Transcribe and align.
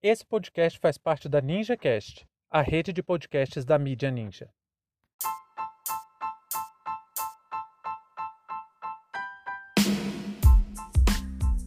Esse 0.00 0.24
podcast 0.24 0.78
faz 0.78 0.96
parte 0.96 1.28
da 1.28 1.40
NinjaCast, 1.40 2.24
a 2.48 2.62
rede 2.62 2.92
de 2.92 3.02
podcasts 3.02 3.64
da 3.64 3.76
mídia 3.76 4.12
Ninja. 4.12 4.48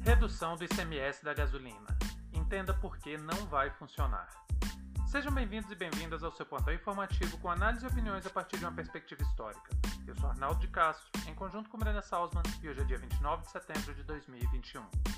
Redução 0.06 0.56
do 0.56 0.64
ICMS 0.64 1.26
da 1.26 1.34
gasolina. 1.34 1.98
Entenda 2.32 2.74
por 2.74 2.98
que 3.00 3.18
não 3.18 3.46
vai 3.48 3.70
funcionar. 3.72 4.30
Sejam 5.08 5.34
bem-vindos 5.34 5.70
e 5.70 5.76
bem-vindas 5.76 6.24
ao 6.24 6.32
seu 6.32 6.46
plantão 6.46 6.74
informativo 6.74 7.38
com 7.40 7.50
análise 7.50 7.84
e 7.84 7.88
opiniões 7.90 8.26
a 8.26 8.30
partir 8.30 8.58
de 8.60 8.64
uma 8.64 8.72
perspectiva 8.72 9.22
histórica. 9.24 9.72
Eu 10.08 10.16
sou 10.16 10.30
Arnaldo 10.30 10.62
de 10.62 10.70
Castro, 10.70 11.10
em 11.28 11.36
conjunto 11.36 11.70
com 11.70 11.78
Brenda 11.78 12.02
Salzman, 12.02 12.44
e 12.64 12.70
hoje 12.70 12.80
é 12.80 12.86
dia 12.86 12.98
29 12.98 13.44
de 13.44 13.52
setembro 13.52 13.94
de 13.94 14.04
2021. 14.04 15.11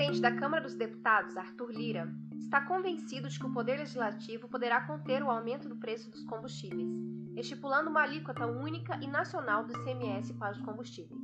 Presidente 0.00 0.22
da 0.22 0.34
Câmara 0.34 0.62
dos 0.62 0.74
Deputados, 0.74 1.36
Arthur 1.36 1.70
Lira, 1.72 2.10
está 2.38 2.62
convencido 2.62 3.28
de 3.28 3.38
que 3.38 3.44
o 3.44 3.52
Poder 3.52 3.76
Legislativo 3.76 4.48
poderá 4.48 4.80
conter 4.86 5.22
o 5.22 5.30
aumento 5.30 5.68
do 5.68 5.76
preço 5.76 6.10
dos 6.10 6.24
combustíveis, 6.24 6.88
estipulando 7.36 7.90
uma 7.90 8.00
alíquota 8.00 8.46
única 8.46 8.98
e 9.02 9.06
nacional 9.06 9.62
do 9.62 9.74
ICMS 9.74 10.32
para 10.38 10.52
os 10.52 10.60
combustíveis. 10.62 11.20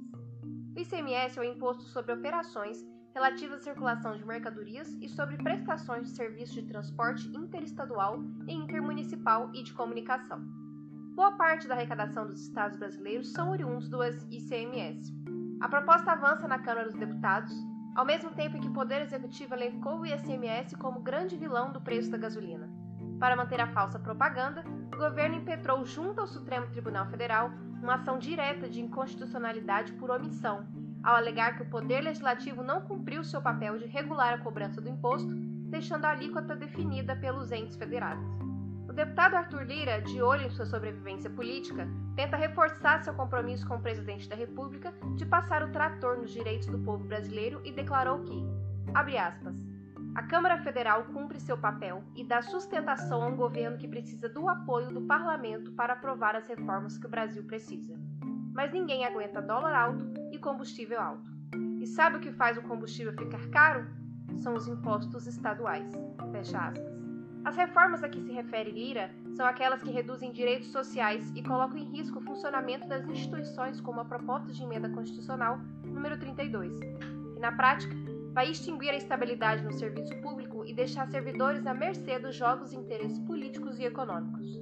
O 0.77 0.79
ICMS 0.79 1.39
é 1.39 1.41
o 1.41 1.45
imposto 1.45 1.85
sobre 1.85 2.13
operações 2.13 2.85
relativas 3.15 3.61
à 3.61 3.65
circulação 3.65 4.15
de 4.15 4.27
mercadorias 4.27 4.89
e 5.01 5.09
sobre 5.09 5.39
prestações 5.39 6.11
de 6.11 6.15
serviços 6.15 6.57
de 6.57 6.67
transporte 6.67 7.27
interestadual 7.29 8.23
e 8.47 8.53
intermunicipal 8.53 9.51
e 9.55 9.63
de 9.63 9.73
comunicação. 9.73 10.39
Boa 11.15 11.33
parte 11.33 11.67
da 11.67 11.75
arrecadação 11.75 12.27
dos 12.27 12.43
estados 12.43 12.77
brasileiros 12.79 13.33
são 13.33 13.53
oriundos 13.53 13.89
do 13.89 14.05
ICMS. 14.05 15.15
A 15.63 15.69
proposta 15.71 16.13
avança 16.13 16.47
na 16.47 16.59
Câmara 16.59 16.91
dos 16.91 16.99
Deputados, 16.99 17.55
ao 17.97 18.05
mesmo 18.05 18.31
tempo 18.31 18.59
em 18.59 18.61
que 18.61 18.69
o 18.69 18.73
Poder 18.73 19.01
Executivo 19.01 19.55
elencou 19.55 20.01
o 20.01 20.07
ICMS 20.07 20.77
como 20.77 21.01
grande 21.01 21.35
vilão 21.35 21.73
do 21.73 21.81
preço 21.81 22.11
da 22.11 22.19
gasolina. 22.19 22.69
Para 23.19 23.35
manter 23.35 23.59
a 23.59 23.69
falsa 23.69 23.99
propaganda, 23.99 24.63
o 24.93 24.99
governo 24.99 25.37
impetrou 25.37 25.83
junto 25.87 26.21
ao 26.21 26.27
Supremo 26.27 26.67
Tribunal 26.67 27.07
Federal 27.07 27.51
uma 27.83 27.95
ação 27.95 28.19
direta 28.19 28.69
de 28.69 28.83
inconstitucionalidade 28.83 29.93
por 29.93 30.11
omissão, 30.11 30.67
ao 31.03 31.17
alegar 31.17 31.57
que 31.57 31.63
o 31.63 31.71
Poder 31.71 32.03
Legislativo 32.03 32.63
não 32.63 32.83
cumpriu 32.83 33.25
seu 33.25 33.41
papel 33.41 33.79
de 33.79 33.87
regular 33.87 34.35
a 34.35 34.39
cobrança 34.39 34.79
do 34.79 34.91
imposto, 34.91 35.35
deixando 35.71 36.05
a 36.05 36.11
alíquota 36.11 36.55
definida 36.55 37.17
pelos 37.17 37.51
entes 37.51 37.77
federados. 37.77 38.46
Deputado 38.97 39.35
Arthur 39.35 39.67
Lira, 39.67 40.01
de 40.01 40.23
olho 40.23 40.47
em 40.47 40.51
sua 40.51 40.65
sobrevivência 40.65 41.29
política, 41.29 41.87
tenta 42.15 42.35
reforçar 42.35 43.05
seu 43.05 43.13
compromisso 43.13 43.69
com 43.69 43.75
o 43.75 43.83
presidente 43.83 44.27
da 44.27 44.35
República 44.35 44.91
de 45.17 45.27
passar 45.27 45.63
o 45.63 45.71
trator 45.71 46.17
nos 46.17 46.31
direitos 46.31 46.67
do 46.67 46.79
povo 46.79 47.05
brasileiro 47.05 47.61
e 47.63 47.71
declarou 47.71 48.23
que, 48.23 48.43
abre 48.95 49.19
aspas, 49.19 49.55
a 50.15 50.23
Câmara 50.23 50.57
Federal 50.63 51.05
cumpre 51.13 51.39
seu 51.39 51.59
papel 51.59 52.03
e 52.17 52.25
dá 52.25 52.41
sustentação 52.41 53.23
a 53.23 53.27
um 53.27 53.37
governo 53.37 53.77
que 53.77 53.87
precisa 53.87 54.31
do 54.31 54.49
apoio 54.49 54.89
do 54.89 55.03
parlamento 55.03 55.73
para 55.73 55.93
aprovar 55.93 56.35
as 56.35 56.49
reformas 56.49 56.97
que 56.97 57.05
o 57.05 57.11
Brasil 57.11 57.45
precisa. 57.45 58.01
Mas 58.55 58.73
ninguém 58.73 59.05
aguenta 59.05 59.43
dólar 59.43 59.75
alto 59.75 60.07
e 60.33 60.39
combustível 60.39 60.99
alto. 60.99 61.31
E 61.79 61.87
sabe 61.87 62.17
o 62.17 62.21
que 62.21 62.33
faz 62.33 62.57
o 62.57 62.63
combustível 62.63 63.13
ficar 63.13 63.47
caro? 63.51 63.87
São 64.39 64.55
os 64.55 64.67
impostos 64.67 65.27
estaduais. 65.27 65.93
Fecha 66.33 66.59
aspas. 66.59 66.96
As 67.47 67.55
reformas 67.55 68.03
a 68.03 68.09
que 68.09 68.21
se 68.21 68.33
refere 68.33 68.73
Lira 68.73 69.09
são 69.37 69.47
aquelas 69.47 69.81
que 69.81 69.89
reduzem 69.89 70.33
direitos 70.33 70.67
sociais 70.73 71.31
e 71.33 71.41
colocam 71.45 71.79
em 71.79 71.85
risco 71.85 72.19
o 72.19 72.23
funcionamento 72.23 72.89
das 72.89 73.09
instituições, 73.09 73.81
como 73.81 74.01
a 74.01 74.05
proposta 74.05 74.53
de 74.53 74.61
emenda 74.65 74.89
constitucional 74.89 75.61
número 75.85 76.19
32, 76.19 76.77
que 76.81 77.39
na 77.39 77.53
prática 77.53 77.95
vai 78.33 78.51
extinguir 78.51 78.91
a 78.91 78.97
estabilidade 78.97 79.63
no 79.63 79.73
serviço 79.73 80.13
público 80.23 80.65
e 80.67 80.75
deixar 80.75 81.07
servidores 81.07 81.65
à 81.69 81.73
mercê 81.73 82.19
dos 82.19 82.35
jogos 82.35 82.71
de 82.71 82.79
interesses 82.79 83.21
políticos 83.21 83.79
e 83.79 83.85
econômicos. 83.85 84.61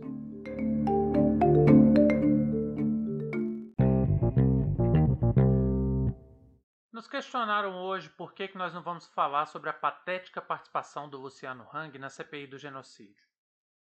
Nos 7.05 7.11
questionaram 7.11 7.77
hoje 7.83 8.09
por 8.09 8.33
que, 8.33 8.49
que 8.49 8.57
nós 8.57 8.73
não 8.73 8.83
vamos 8.83 9.07
falar 9.09 9.45
sobre 9.45 9.69
a 9.69 9.75
patética 9.75 10.41
participação 10.41 11.07
do 11.07 11.19
Luciano 11.19 11.69
Hang 11.71 11.99
na 11.99 12.09
CPI 12.09 12.47
do 12.47 12.57
genocídio. 12.57 13.29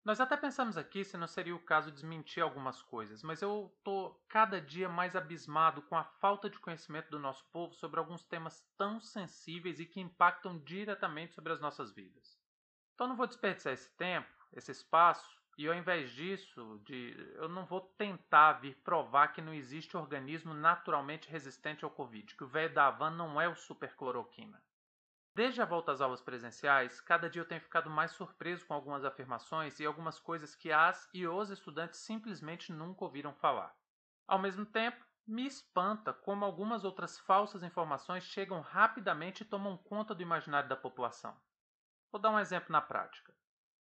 Nós 0.02 0.18
até 0.18 0.34
pensamos 0.34 0.78
aqui 0.78 1.04
se 1.04 1.18
não 1.18 1.26
seria 1.26 1.54
o 1.54 1.62
caso 1.62 1.92
desmentir 1.92 2.42
algumas 2.42 2.80
coisas, 2.80 3.22
mas 3.22 3.42
eu 3.42 3.70
tô 3.84 4.18
cada 4.30 4.58
dia 4.62 4.88
mais 4.88 5.14
abismado 5.14 5.82
com 5.82 5.94
a 5.94 6.04
falta 6.04 6.48
de 6.48 6.58
conhecimento 6.58 7.10
do 7.10 7.18
nosso 7.18 7.44
povo 7.52 7.74
sobre 7.74 8.00
alguns 8.00 8.24
temas 8.24 8.66
tão 8.78 8.98
sensíveis 8.98 9.78
e 9.78 9.84
que 9.84 10.00
impactam 10.00 10.58
diretamente 10.60 11.34
sobre 11.34 11.52
as 11.52 11.60
nossas 11.60 11.92
vidas. 11.92 12.40
Então 12.94 13.06
não 13.06 13.14
vou 13.14 13.26
desperdiçar 13.26 13.74
esse 13.74 13.94
tempo, 13.94 14.32
esse 14.54 14.72
espaço, 14.72 15.38
e 15.56 15.68
ao 15.68 15.74
invés 15.74 16.10
disso, 16.10 16.80
de, 16.84 17.14
eu 17.34 17.48
não 17.48 17.64
vou 17.64 17.80
tentar 17.80 18.54
vir 18.54 18.74
provar 18.82 19.28
que 19.28 19.42
não 19.42 19.52
existe 19.52 19.96
organismo 19.96 20.54
naturalmente 20.54 21.28
resistente 21.28 21.84
ao 21.84 21.90
Covid, 21.90 22.34
que 22.34 22.44
o 22.44 22.48
velho 22.48 22.72
da 22.72 22.86
Havan 22.86 23.10
não 23.10 23.40
é 23.40 23.48
o 23.48 23.54
supercloroquina. 23.54 24.62
Desde 25.34 25.62
a 25.62 25.64
volta 25.64 25.92
às 25.92 26.00
aulas 26.00 26.20
presenciais, 26.20 27.00
cada 27.00 27.28
dia 27.28 27.40
eu 27.40 27.46
tenho 27.46 27.60
ficado 27.60 27.88
mais 27.88 28.10
surpreso 28.12 28.66
com 28.66 28.74
algumas 28.74 29.04
afirmações 29.04 29.80
e 29.80 29.86
algumas 29.86 30.18
coisas 30.18 30.54
que 30.54 30.70
as 30.70 31.08
e 31.14 31.26
os 31.26 31.48
estudantes 31.50 32.00
simplesmente 32.00 32.70
nunca 32.70 33.04
ouviram 33.04 33.34
falar. 33.34 33.74
Ao 34.28 34.38
mesmo 34.38 34.66
tempo, 34.66 35.04
me 35.26 35.46
espanta 35.46 36.12
como 36.12 36.44
algumas 36.44 36.84
outras 36.84 37.18
falsas 37.18 37.62
informações 37.62 38.24
chegam 38.24 38.60
rapidamente 38.60 39.42
e 39.42 39.46
tomam 39.46 39.76
conta 39.76 40.14
do 40.14 40.22
imaginário 40.22 40.68
da 40.68 40.76
população. 40.76 41.34
Vou 42.10 42.20
dar 42.20 42.30
um 42.30 42.38
exemplo 42.38 42.70
na 42.70 42.80
prática. 42.80 43.34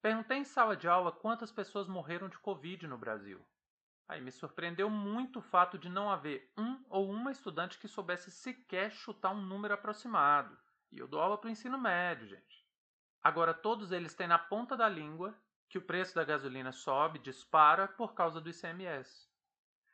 Perguntei 0.02 0.38
em 0.38 0.44
sala 0.44 0.74
de 0.74 0.88
aula 0.88 1.12
quantas 1.12 1.52
pessoas 1.52 1.86
morreram 1.86 2.28
de 2.28 2.38
Covid 2.38 2.86
no 2.86 2.96
Brasil. 2.96 3.44
Aí 4.08 4.20
me 4.20 4.32
surpreendeu 4.32 4.88
muito 4.88 5.40
o 5.40 5.42
fato 5.42 5.78
de 5.78 5.90
não 5.90 6.10
haver 6.10 6.50
um 6.56 6.82
ou 6.88 7.10
uma 7.10 7.30
estudante 7.30 7.78
que 7.78 7.86
soubesse 7.86 8.30
sequer 8.30 8.90
chutar 8.90 9.30
um 9.30 9.42
número 9.42 9.74
aproximado. 9.74 10.58
E 10.90 10.98
eu 10.98 11.06
dou 11.06 11.20
aula 11.20 11.36
para 11.36 11.48
o 11.48 11.50
ensino 11.50 11.78
médio, 11.78 12.26
gente. 12.26 12.66
Agora 13.22 13.52
todos 13.52 13.92
eles 13.92 14.14
têm 14.14 14.26
na 14.26 14.38
ponta 14.38 14.74
da 14.74 14.88
língua 14.88 15.38
que 15.68 15.76
o 15.76 15.82
preço 15.82 16.14
da 16.14 16.24
gasolina 16.24 16.72
sobe, 16.72 17.18
dispara 17.18 17.86
por 17.86 18.14
causa 18.14 18.40
do 18.40 18.50
ICMS. 18.50 19.28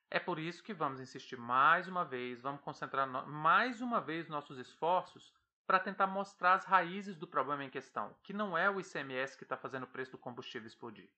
É 0.08 0.20
por 0.20 0.38
isso 0.38 0.62
que 0.62 0.72
vamos 0.72 1.00
insistir 1.00 1.36
mais 1.36 1.88
uma 1.88 2.04
vez, 2.04 2.40
vamos 2.40 2.62
concentrar 2.62 3.06
mais 3.26 3.82
uma 3.82 4.00
vez 4.00 4.28
nossos 4.28 4.56
esforços 4.56 5.34
para 5.66 5.80
tentar 5.80 6.06
mostrar 6.06 6.54
as 6.54 6.64
raízes 6.64 7.16
do 7.16 7.26
problema 7.26 7.64
em 7.64 7.70
questão, 7.70 8.16
que 8.22 8.32
não 8.32 8.56
é 8.56 8.70
o 8.70 8.80
ICMS 8.80 9.36
que 9.36 9.42
está 9.42 9.56
fazendo 9.56 9.82
o 9.82 9.88
preço 9.88 10.12
do 10.12 10.18
combustível 10.18 10.66
explodir. 10.66 11.10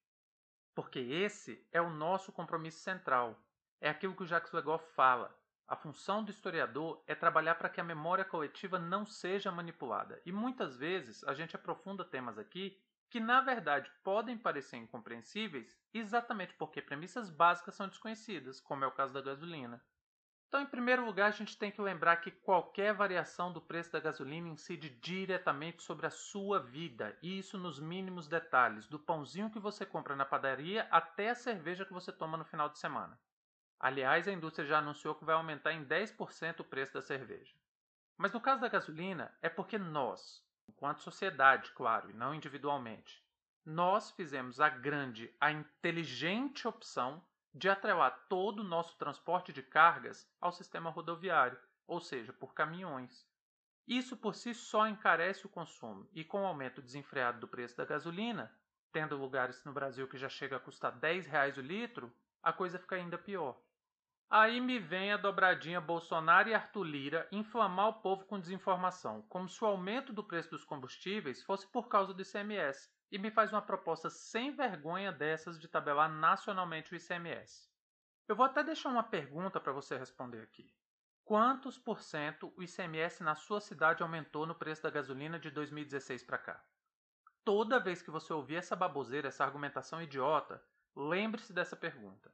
Porque 0.75 0.99
esse 0.99 1.67
é 1.71 1.81
o 1.81 1.91
nosso 1.91 2.33
compromisso 2.33 2.79
central. 2.79 3.39
É 3.81 3.91
aquilo 3.91 4.15
que 4.15 4.23
o 4.23 4.27
Jacques 4.27 4.53
Legoff 4.53 4.85
fala. 4.95 5.37
A 5.67 5.77
função 5.77 6.25
do 6.25 6.31
historiador 6.31 7.03
é 7.07 7.15
trabalhar 7.15 7.57
para 7.57 7.69
que 7.69 7.81
a 7.81 7.85
memória 7.85 8.25
coletiva 8.25 8.79
não 8.79 9.05
seja 9.05 9.53
manipulada. 9.53 10.23
E 10.25 10.33
muitas 10.33 10.77
vezes 10.77 11.23
a 11.25 11.35
gente 11.35 11.55
aprofunda 11.55 12.05
temas 12.05 12.39
aqui 12.39 12.81
que, 13.11 13.21
na 13.21 13.41
verdade, 13.41 13.91
podem 14.03 14.39
parecer 14.39 14.77
incompreensíveis 14.77 15.79
exatamente 15.93 16.55
porque 16.55 16.81
premissas 16.81 17.29
básicas 17.29 17.75
são 17.75 17.89
desconhecidas, 17.89 18.61
como 18.61 18.85
é 18.85 18.87
o 18.87 18.93
caso 18.93 19.13
da 19.13 19.21
gasolina. 19.21 19.83
Então, 20.49 20.63
em 20.63 20.67
primeiro 20.67 21.05
lugar, 21.05 21.27
a 21.27 21.31
gente 21.31 21.59
tem 21.59 21.71
que 21.71 21.81
lembrar 21.81 22.17
que 22.17 22.31
qualquer 22.31 22.95
variação 22.95 23.53
do 23.53 23.61
preço 23.61 23.93
da 23.93 24.01
gasolina 24.01 24.49
incide 24.49 24.89
diretamente 24.89 25.83
sobre 25.83 26.07
a 26.07 26.11
sua 26.11 26.59
vida, 26.59 27.15
e 27.23 27.39
isso 27.39 27.59
nos 27.59 27.79
mínimos 27.79 28.27
detalhes, 28.27 28.89
do 28.89 28.99
pãozinho 28.99 29.51
que 29.51 29.59
você 29.59 29.85
compra 29.85 30.17
na 30.17 30.25
padaria 30.25 30.89
até 30.91 31.29
a 31.29 31.35
cerveja 31.35 31.85
que 31.85 31.93
você 31.93 32.11
toma 32.11 32.39
no 32.39 32.47
final 32.47 32.71
de 32.71 32.79
semana. 32.79 33.21
Aliás, 33.79 34.27
a 34.27 34.33
indústria 34.33 34.67
já 34.67 34.79
anunciou 34.79 35.15
que 35.15 35.25
vai 35.25 35.35
aumentar 35.35 35.75
em 35.75 35.85
10% 35.85 36.61
o 36.61 36.65
preço 36.65 36.95
da 36.95 37.03
cerveja. 37.03 37.55
Mas 38.17 38.33
no 38.33 38.41
caso 38.41 38.63
da 38.63 38.69
gasolina, 38.69 39.37
é 39.43 39.51
porque 39.51 39.77
nós, 39.77 40.43
enquanto 40.67 41.03
sociedade, 41.03 41.71
claro, 41.73 42.11
e 42.11 42.15
não 42.15 42.35
individualmente, 42.35 43.23
nós 43.67 44.11
fizemos 44.13 44.61
a 44.61 44.71
grande, 44.71 45.31
a 45.39 45.53
inteligente 45.53 46.67
opção 46.67 47.23
de 47.59 47.69
atrelar 47.69 48.27
todo 48.29 48.61
o 48.61 48.65
nosso 48.65 48.97
transporte 48.97 49.53
de 49.53 49.65
cargas 49.65 50.31
ao 50.41 50.53
sistema 50.53 50.91
rodoviário, 50.91 51.59
ou 51.89 52.01
seja, 52.01 52.33
por 52.33 52.55
caminhões. 52.55 53.27
Isso 53.85 54.17
por 54.17 54.37
si 54.37 54.55
só 54.55 54.87
encarece 54.87 55.45
o 55.45 55.51
consumo 55.51 56.09
e 56.13 56.23
com 56.23 56.43
o 56.43 56.47
aumento 56.47 56.81
desenfreado 56.81 57.41
do 57.41 57.49
preço 57.49 57.77
da 57.77 57.85
gasolina, 57.85 58.55
tendo 58.93 59.17
lugares 59.17 59.65
no 59.65 59.73
Brasil 59.73 60.07
que 60.07 60.17
já 60.17 60.29
chega 60.29 60.57
a 60.57 60.61
custar 60.61 60.93
10 60.93 61.27
reais 61.27 61.59
o 61.59 61.61
litro, 61.61 62.15
a 62.41 62.53
coisa 62.53 62.79
fica 62.79 62.95
ainda 62.95 63.19
pior. 63.19 63.61
Aí 64.31 64.61
me 64.61 64.79
vem 64.79 65.13
a 65.13 65.17
dobradinha 65.17 65.81
Bolsonaro 65.81 66.49
e 66.49 66.55
Arthur 66.55 66.85
Lira 66.85 67.29
inflamar 67.33 67.89
o 67.89 68.01
povo 68.03 68.25
com 68.27 68.39
desinformação, 68.39 69.23
como 69.23 69.49
se 69.49 69.65
o 69.65 69.67
aumento 69.67 70.13
do 70.13 70.23
preço 70.23 70.51
dos 70.51 70.65
combustíveis 70.65 71.43
fosse 71.43 71.67
por 71.67 71.89
causa 71.89 72.15
do 72.15 72.23
ICMS, 72.23 72.89
e 73.11 73.19
me 73.19 73.31
faz 73.31 73.53
uma 73.53 73.63
proposta 73.63 74.11
sem 74.11 74.55
vergonha 74.55 75.11
dessas 75.11 75.59
de 75.59 75.67
tabelar 75.67 76.11
nacionalmente 76.11 76.93
o 76.93 76.97
ICMS. 76.97 77.71
Eu 78.27 78.37
vou 78.37 78.45
até 78.45 78.63
deixar 78.63 78.91
uma 78.91 79.03
pergunta 79.03 79.59
para 79.59 79.73
você 79.73 79.97
responder 79.97 80.43
aqui. 80.43 80.75
Quantos 81.25 81.79
por 81.79 82.01
cento 82.01 82.53
o 82.57 82.63
ICMS 82.63 83.23
na 83.23 83.35
sua 83.35 83.61
cidade 83.61 84.03
aumentou 84.03 84.47
no 84.47 84.55
preço 84.55 84.83
da 84.83 84.91
gasolina 84.91 85.39
de 85.39 85.51
2016 85.51 86.23
para 86.23 86.39
cá? 86.39 86.65
Toda 87.45 87.81
vez 87.81 88.03
que 88.03 88.11
você 88.11 88.33
ouvir 88.33 88.57
essa 88.57 88.77
baboseira, 88.77 89.29
essa 89.29 89.45
argumentação 89.45 90.03
idiota, 90.03 90.63
lembre-se 90.95 91.53
dessa 91.53 91.77
pergunta. 91.77 92.33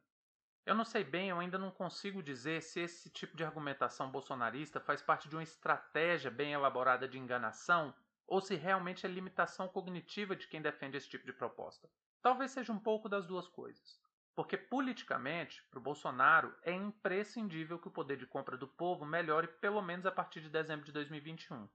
Eu 0.66 0.74
não 0.74 0.84
sei 0.84 1.04
bem, 1.04 1.28
eu 1.28 1.38
ainda 1.38 1.58
não 1.58 1.70
consigo 1.70 2.22
dizer 2.22 2.62
se 2.62 2.80
esse 2.80 3.10
tipo 3.10 3.36
de 3.36 3.44
argumentação 3.44 4.10
bolsonarista 4.10 4.80
faz 4.80 5.02
parte 5.02 5.28
de 5.28 5.36
uma 5.36 5.42
estratégia 5.42 6.30
bem 6.30 6.52
elaborada 6.52 7.06
de 7.06 7.18
enganação 7.18 7.94
ou 8.26 8.40
se 8.40 8.54
realmente 8.54 9.06
é 9.06 9.08
limitação 9.08 9.68
cognitiva 9.68 10.34
de 10.34 10.46
quem 10.46 10.62
defende 10.62 10.96
esse 10.96 11.08
tipo 11.08 11.26
de 11.26 11.32
proposta. 11.32 11.88
Talvez 12.22 12.50
seja 12.50 12.72
um 12.72 12.78
pouco 12.78 13.08
das 13.08 13.26
duas 13.26 13.46
coisas. 13.46 14.00
Porque 14.34 14.56
politicamente, 14.56 15.62
para 15.70 15.78
o 15.78 15.82
Bolsonaro, 15.82 16.54
é 16.62 16.72
imprescindível 16.72 17.78
que 17.78 17.88
o 17.88 17.92
poder 17.92 18.16
de 18.16 18.26
compra 18.26 18.56
do 18.56 18.66
povo 18.66 19.04
melhore 19.04 19.46
pelo 19.46 19.80
menos 19.80 20.06
a 20.06 20.10
partir 20.10 20.40
de 20.40 20.50
dezembro 20.50 20.84
de 20.84 20.92
2021. 20.92 21.68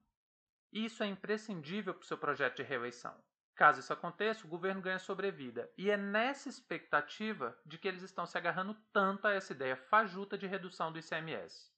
E 0.72 0.86
isso 0.86 1.02
é 1.02 1.08
imprescindível 1.08 1.94
para 1.94 2.04
o 2.04 2.06
seu 2.06 2.18
projeto 2.18 2.58
de 2.58 2.64
reeleição. 2.64 3.16
Caso 3.56 3.80
isso 3.80 3.92
aconteça, 3.92 4.46
o 4.46 4.50
governo 4.50 4.82
ganha 4.82 5.00
sobrevida. 5.00 5.70
E 5.78 5.90
é 5.90 5.98
nessa 5.98 6.48
expectativa 6.48 7.58
de 7.66 7.78
que 7.78 7.88
eles 7.88 8.04
estão 8.04 8.26
se 8.26 8.38
agarrando 8.38 8.74
tanto 8.94 9.28
a 9.28 9.34
essa 9.34 9.52
ideia 9.52 9.76
fajuta 9.76 10.38
de 10.38 10.48
redução 10.48 10.92
do 10.92 11.00
ICMS. 11.00 11.72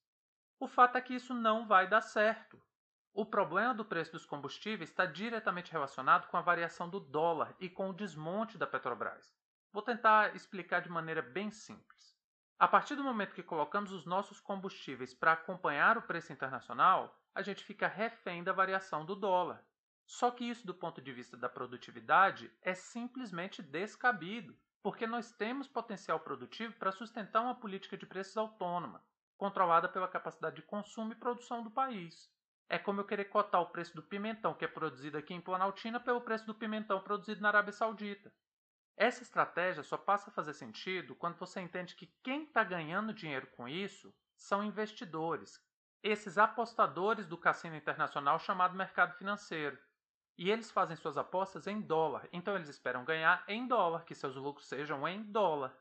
O 0.60 0.68
fato 0.68 0.98
é 0.98 1.02
que 1.02 1.16
isso 1.16 1.34
não 1.34 1.68
vai 1.68 1.88
dar 1.88 2.02
certo. 2.02 2.62
O 3.14 3.26
problema 3.26 3.74
do 3.74 3.84
preço 3.84 4.14
dos 4.14 4.26
combustíveis 4.26 4.90
está 4.90 5.06
diretamente 5.06 5.70
relacionado 5.70 6.28
com 6.28 6.38
a 6.38 6.42
variação 6.42 6.90
do 6.90 6.98
dólar 6.98 7.54
e 7.60 7.70
com 7.70 7.90
o 7.90 7.94
desmonte 7.94 8.58
da 8.58 8.66
Petrobras. 8.66 9.36
Vou 9.74 9.84
tentar 9.84 10.34
explicar 10.34 10.82
de 10.82 10.90
maneira 10.90 11.22
bem 11.22 11.52
simples. 11.52 12.18
A 12.58 12.70
partir 12.70 12.96
do 12.96 13.04
momento 13.04 13.36
que 13.36 13.44
colocamos 13.44 13.92
os 13.92 14.06
nossos 14.06 14.40
combustíveis 14.40 15.14
para 15.14 15.34
acompanhar 15.34 15.98
o 15.98 16.02
preço 16.04 16.32
internacional, 16.32 17.20
a 17.36 17.42
gente 17.42 17.66
fica 17.66 17.86
refém 17.86 18.46
da 18.46 18.54
variação 18.54 19.06
do 19.06 19.16
dólar. 19.16 19.62
Só 20.06 20.32
que 20.32 20.46
isso, 20.46 20.66
do 20.66 20.74
ponto 20.74 21.02
de 21.02 21.12
vista 21.12 21.36
da 21.36 21.50
produtividade, 21.50 22.50
é 22.62 22.74
simplesmente 22.74 23.62
descabido, 23.62 24.58
porque 24.82 25.06
nós 25.06 25.34
temos 25.34 25.68
potencial 25.68 26.20
produtivo 26.22 26.76
para 26.76 26.94
sustentar 26.94 27.42
uma 27.42 27.56
política 27.56 27.98
de 27.98 28.06
preços 28.06 28.38
autônoma, 28.38 29.04
controlada 29.38 29.90
pela 29.90 30.08
capacidade 30.08 30.56
de 30.56 30.62
consumo 30.62 31.12
e 31.12 31.16
produção 31.16 31.62
do 31.62 31.72
país. 31.72 32.32
É 32.74 32.80
como 32.80 33.02
eu 33.02 33.06
querer 33.06 33.26
cotar 33.26 33.60
o 33.60 33.66
preço 33.66 33.94
do 33.94 34.02
pimentão 34.02 34.54
que 34.54 34.64
é 34.64 34.68
produzido 34.68 35.18
aqui 35.18 35.34
em 35.34 35.42
Planaltina 35.42 36.00
pelo 36.00 36.22
preço 36.22 36.46
do 36.46 36.56
pimentão 36.56 37.02
produzido 37.02 37.42
na 37.42 37.50
Arábia 37.50 37.74
Saudita. 37.74 38.34
Essa 38.96 39.24
estratégia 39.24 39.84
só 39.84 39.98
passa 39.98 40.30
a 40.30 40.34
fazer 40.34 40.54
sentido 40.54 41.14
quando 41.14 41.36
você 41.36 41.60
entende 41.60 41.98
que 41.98 42.08
quem 42.24 42.46
está 42.46 42.64
ganhando 42.64 43.14
dinheiro 43.14 43.46
com 43.58 43.68
isso 43.68 44.16
são 44.38 44.64
investidores, 44.64 45.62
esses 46.02 46.38
apostadores 46.38 47.28
do 47.28 47.38
cassino 47.38 47.76
internacional 47.76 48.40
chamado 48.40 48.74
mercado 48.74 49.18
financeiro. 49.18 49.78
E 50.38 50.50
eles 50.50 50.72
fazem 50.72 50.96
suas 50.96 51.18
apostas 51.18 51.68
em 51.68 51.82
dólar, 51.82 52.30
então 52.32 52.56
eles 52.56 52.70
esperam 52.70 53.04
ganhar 53.04 53.44
em 53.50 53.68
dólar, 53.68 54.06
que 54.06 54.16
seus 54.16 54.38
lucros 54.38 54.70
sejam 54.70 55.06
em 55.06 55.22
dólar. 55.24 55.78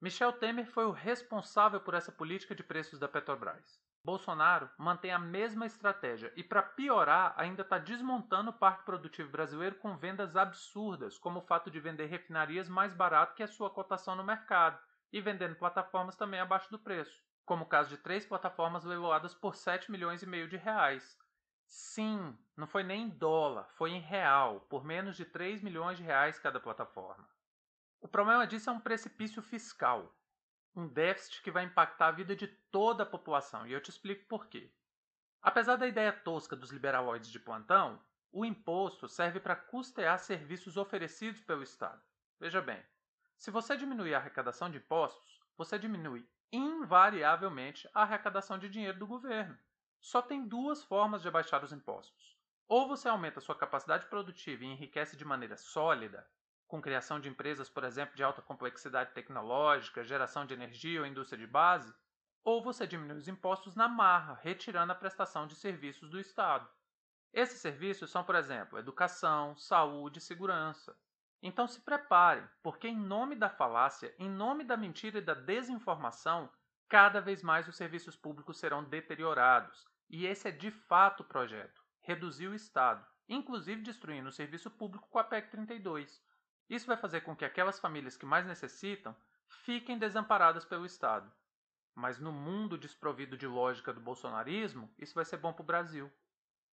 Michel 0.00 0.32
Temer 0.32 0.66
foi 0.66 0.84
o 0.84 0.90
responsável 0.90 1.80
por 1.80 1.94
essa 1.94 2.10
política 2.10 2.56
de 2.56 2.64
preços 2.64 2.98
da 2.98 3.06
Petrobras. 3.06 3.80
Bolsonaro 4.04 4.70
mantém 4.78 5.12
a 5.12 5.18
mesma 5.18 5.66
estratégia 5.66 6.32
e, 6.36 6.42
para 6.42 6.62
piorar, 6.62 7.34
ainda 7.36 7.62
está 7.62 7.78
desmontando 7.78 8.50
o 8.50 8.58
parque 8.58 8.84
produtivo 8.84 9.30
brasileiro 9.30 9.76
com 9.76 9.96
vendas 9.96 10.36
absurdas, 10.36 11.18
como 11.18 11.40
o 11.40 11.46
fato 11.46 11.70
de 11.70 11.80
vender 11.80 12.06
refinarias 12.06 12.68
mais 12.68 12.94
barato 12.94 13.34
que 13.34 13.42
a 13.42 13.48
sua 13.48 13.70
cotação 13.70 14.14
no 14.16 14.24
mercado 14.24 14.78
e 15.12 15.20
vendendo 15.20 15.56
plataformas 15.56 16.16
também 16.16 16.40
abaixo 16.40 16.70
do 16.70 16.78
preço, 16.78 17.22
como 17.44 17.64
o 17.64 17.68
caso 17.68 17.90
de 17.90 17.98
três 17.98 18.24
plataformas 18.24 18.84
leiloadas 18.84 19.34
por 19.34 19.56
7 19.56 19.90
milhões 19.90 20.22
e 20.22 20.26
meio 20.26 20.48
de 20.48 20.56
reais. 20.56 21.18
Sim, 21.66 22.36
não 22.56 22.66
foi 22.66 22.82
nem 22.82 23.02
em 23.02 23.08
dólar, 23.08 23.68
foi 23.76 23.90
em 23.90 24.00
real, 24.00 24.60
por 24.62 24.84
menos 24.84 25.16
de 25.16 25.24
3 25.24 25.60
milhões 25.62 25.98
de 25.98 26.04
reais 26.04 26.38
cada 26.38 26.60
plataforma. 26.60 27.28
O 28.00 28.08
problema 28.08 28.46
disso 28.46 28.70
é 28.70 28.72
um 28.72 28.80
precipício 28.80 29.42
fiscal 29.42 30.17
um 30.78 30.86
déficit 30.86 31.42
que 31.42 31.50
vai 31.50 31.64
impactar 31.64 32.08
a 32.08 32.12
vida 32.12 32.36
de 32.36 32.46
toda 32.46 33.02
a 33.02 33.06
população, 33.06 33.66
e 33.66 33.72
eu 33.72 33.80
te 33.80 33.90
explico 33.90 34.24
por 34.26 34.46
quê. 34.46 34.72
Apesar 35.42 35.76
da 35.76 35.88
ideia 35.88 36.12
tosca 36.12 36.54
dos 36.54 36.70
liberaloides 36.70 37.30
de 37.30 37.40
plantão, 37.40 38.00
o 38.30 38.44
imposto 38.44 39.08
serve 39.08 39.40
para 39.40 39.56
custear 39.56 40.18
serviços 40.18 40.76
oferecidos 40.76 41.40
pelo 41.42 41.62
Estado. 41.62 42.00
Veja 42.38 42.60
bem, 42.60 42.80
se 43.36 43.50
você 43.50 43.76
diminuir 43.76 44.14
a 44.14 44.18
arrecadação 44.18 44.70
de 44.70 44.78
impostos, 44.78 45.40
você 45.56 45.78
diminui 45.78 46.28
invariavelmente 46.52 47.88
a 47.92 48.02
arrecadação 48.02 48.58
de 48.58 48.68
dinheiro 48.68 48.98
do 48.98 49.06
governo. 49.06 49.58
Só 50.00 50.22
tem 50.22 50.46
duas 50.46 50.84
formas 50.84 51.22
de 51.22 51.28
abaixar 51.28 51.64
os 51.64 51.72
impostos. 51.72 52.38
Ou 52.68 52.86
você 52.86 53.08
aumenta 53.08 53.40
sua 53.40 53.56
capacidade 53.56 54.06
produtiva 54.06 54.62
e 54.62 54.68
enriquece 54.68 55.16
de 55.16 55.24
maneira 55.24 55.56
sólida, 55.56 56.28
com 56.68 56.82
criação 56.82 57.18
de 57.18 57.28
empresas, 57.28 57.68
por 57.68 57.82
exemplo, 57.82 58.14
de 58.14 58.22
alta 58.22 58.42
complexidade 58.42 59.12
tecnológica, 59.14 60.04
geração 60.04 60.44
de 60.44 60.52
energia 60.52 61.00
ou 61.00 61.06
indústria 61.06 61.38
de 61.38 61.46
base, 61.46 61.92
ou 62.44 62.62
você 62.62 62.86
diminui 62.86 63.16
os 63.16 63.26
impostos 63.26 63.74
na 63.74 63.88
marra, 63.88 64.38
retirando 64.42 64.92
a 64.92 64.94
prestação 64.94 65.46
de 65.46 65.56
serviços 65.56 66.08
do 66.10 66.20
Estado. 66.20 66.68
Esses 67.32 67.60
serviços 67.60 68.10
são, 68.10 68.22
por 68.22 68.34
exemplo, 68.34 68.78
educação, 68.78 69.56
saúde 69.56 70.20
segurança. 70.20 70.94
Então 71.42 71.66
se 71.66 71.80
preparem, 71.80 72.46
porque 72.62 72.88
em 72.88 72.96
nome 72.96 73.34
da 73.34 73.48
falácia, 73.48 74.14
em 74.18 74.28
nome 74.28 74.64
da 74.64 74.76
mentira 74.76 75.18
e 75.18 75.22
da 75.22 75.34
desinformação, 75.34 76.50
cada 76.88 77.20
vez 77.20 77.42
mais 77.42 77.68
os 77.68 77.76
serviços 77.76 78.16
públicos 78.16 78.58
serão 78.58 78.84
deteriorados. 78.84 79.86
E 80.10 80.26
esse 80.26 80.48
é 80.48 80.50
de 80.50 80.70
fato 80.70 81.22
o 81.22 81.26
projeto: 81.26 81.82
reduzir 82.00 82.48
o 82.48 82.54
Estado, 82.54 83.06
inclusive 83.28 83.82
destruindo 83.82 84.28
o 84.28 84.32
serviço 84.32 84.70
público 84.70 85.08
com 85.08 85.18
a 85.18 85.24
PEC 85.24 85.50
32. 85.50 86.20
Isso 86.68 86.86
vai 86.86 86.96
fazer 86.96 87.22
com 87.22 87.34
que 87.34 87.44
aquelas 87.44 87.80
famílias 87.80 88.16
que 88.16 88.26
mais 88.26 88.46
necessitam 88.46 89.16
fiquem 89.48 89.98
desamparadas 89.98 90.64
pelo 90.64 90.84
Estado. 90.84 91.30
Mas 91.94 92.18
no 92.18 92.30
mundo 92.30 92.78
desprovido 92.78 93.36
de 93.36 93.46
lógica 93.46 93.92
do 93.92 94.00
bolsonarismo, 94.00 94.92
isso 94.98 95.14
vai 95.14 95.24
ser 95.24 95.38
bom 95.38 95.52
para 95.52 95.62
o 95.62 95.66
Brasil. 95.66 96.12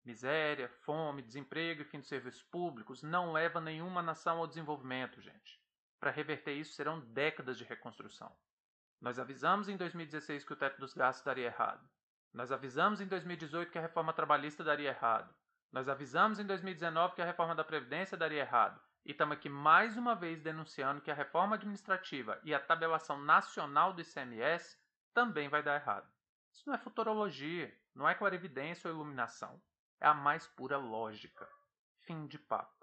Miséria, 0.03 0.67
fome, 0.67 1.21
desemprego 1.21 1.81
e 1.81 1.85
fim 1.85 1.99
dos 1.99 2.09
serviços 2.09 2.43
públicos 2.43 3.01
não 3.01 3.31
leva 3.31 3.61
nenhuma 3.61 4.01
nação 4.01 4.39
ao 4.39 4.47
desenvolvimento, 4.47 5.21
gente. 5.21 5.61
Para 5.97 6.11
reverter 6.11 6.53
isso 6.53 6.73
serão 6.73 6.99
décadas 6.99 7.57
de 7.57 7.63
reconstrução. 7.63 8.35
Nós 8.99 9.17
avisamos 9.17 9.69
em 9.69 9.77
2016 9.77 10.43
que 10.43 10.51
o 10.53 10.55
teto 10.57 10.79
dos 10.79 10.93
gastos 10.93 11.23
daria 11.23 11.45
errado. 11.45 11.87
Nós 12.33 12.51
avisamos 12.51 12.99
em 12.99 13.07
2018 13.07 13.71
que 13.71 13.77
a 13.77 13.81
reforma 13.81 14.11
trabalhista 14.11 14.63
daria 14.63 14.89
errado. 14.89 15.33
Nós 15.73 15.89
avisamos 15.89 16.37
em 16.37 16.45
2019 16.45 17.15
que 17.15 17.21
a 17.23 17.25
reforma 17.25 17.55
da 17.55 17.63
Previdência 17.63 18.15
daria 18.15 18.41
errado. 18.41 18.79
E 19.03 19.09
estamos 19.09 19.35
aqui 19.35 19.49
mais 19.49 19.97
uma 19.97 20.13
vez 20.13 20.39
denunciando 20.39 21.01
que 21.01 21.09
a 21.09 21.15
reforma 21.15 21.55
administrativa 21.55 22.39
e 22.43 22.53
a 22.53 22.59
tabelação 22.59 23.19
nacional 23.19 23.91
do 23.91 23.99
ICMS 23.99 24.77
também 25.15 25.49
vai 25.49 25.63
dar 25.63 25.81
errado. 25.81 26.07
Isso 26.53 26.61
não 26.67 26.75
é 26.75 26.77
futurologia, 26.77 27.75
não 27.95 28.07
é 28.07 28.13
clarividência 28.13 28.87
ou 28.87 28.95
iluminação. 28.95 29.59
É 29.99 30.05
a 30.05 30.13
mais 30.13 30.45
pura 30.45 30.77
lógica. 30.77 31.49
Fim 32.01 32.27
de 32.27 32.37
papo. 32.37 32.82